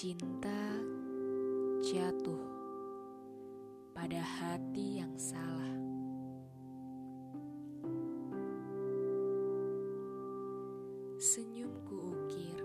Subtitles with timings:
[0.00, 0.80] Cinta
[1.84, 2.40] jatuh
[3.92, 5.76] pada hati yang salah.
[11.20, 12.60] Senyumku ukir,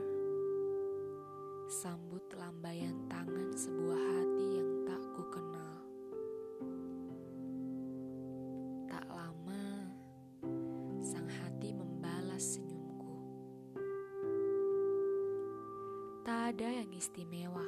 [1.68, 3.04] sambut lambaian
[16.36, 17.64] ada yang istimewa,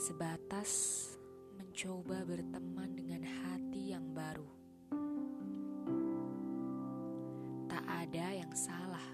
[0.00, 0.72] sebatas
[1.52, 4.48] mencoba berteman dengan hati yang baru.
[7.68, 9.04] Tak ada yang salah,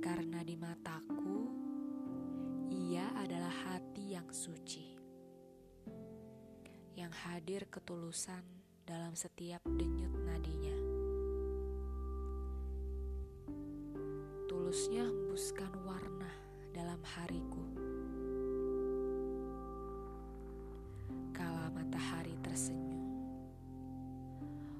[0.00, 1.44] karena di mataku
[2.72, 4.96] ia adalah hati yang suci,
[6.96, 8.40] yang hadir ketulusan
[8.88, 10.71] dalam setiap denyut nadinya.
[14.72, 16.32] Tulusnya hembuskan warna
[16.72, 17.60] dalam hariku.
[21.36, 23.04] Kala matahari tersenyum,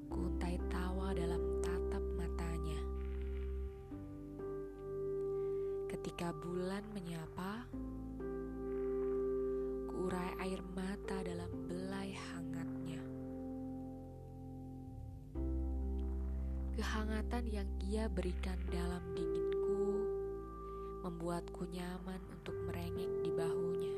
[0.09, 2.81] kuntai tawa dalam tatap matanya.
[5.93, 7.69] Ketika bulan menyapa,
[9.93, 13.03] kuurai air mata dalam belai hangatnya.
[16.81, 19.52] Kehangatan yang ia berikan dalam dinginku
[21.13, 23.97] membuatku nyaman untuk merengek di bahunya.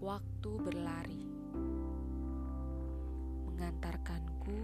[0.00, 1.22] Waktu berlari,
[3.44, 4.56] mengantarkanku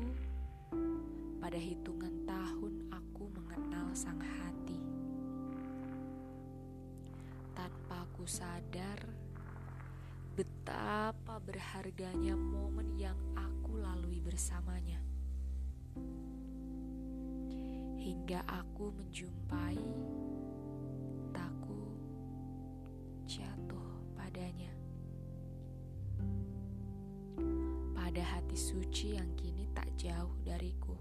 [1.36, 4.80] pada hitungan tahun aku mengenal sang hati.
[7.52, 9.04] Tanpa ku sadar
[10.32, 15.13] betapa berharganya momen yang aku lalui bersamanya.
[18.14, 19.82] Hingga aku menjumpai
[21.34, 21.82] taku
[23.26, 24.70] jatuh padanya.
[27.90, 30.94] Pada hati suci yang kini tak jauh dariku.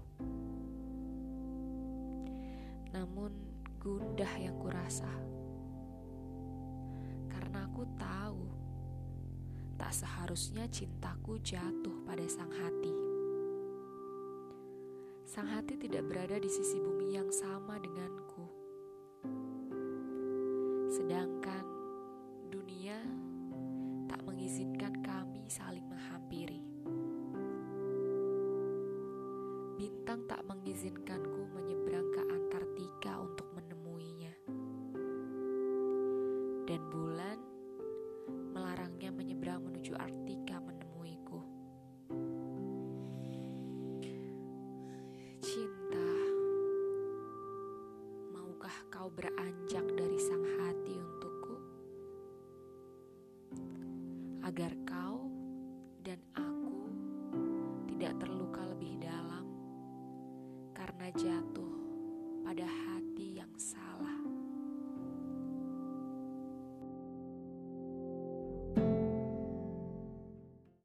[2.90, 3.30] Namun
[3.78, 5.14] gundah yang kurasa.
[7.30, 8.42] Karena aku tahu
[9.78, 13.13] tak seharusnya cintaku jatuh pada sang hati.
[15.34, 18.46] Sang hati tidak berada di sisi bumi yang sama denganku.
[20.94, 21.66] Sedangkan
[22.54, 22.94] dunia
[24.06, 26.62] tak mengizinkan kami saling menghampiri.
[29.74, 34.38] Bintang tak mengizinkanku menyeberang ke Antartika untuk menemuinya.
[36.62, 37.42] Dan bulan
[38.54, 40.23] melarangnya menyeberang menuju Arktika
[48.74, 51.54] telah kau beranjak dari sang hati untukku,
[54.42, 55.30] agar kau
[56.02, 56.90] dan aku
[57.86, 59.46] tidak terluka lebih dalam
[60.74, 61.74] karena jatuh
[62.42, 64.23] pada hati yang salah.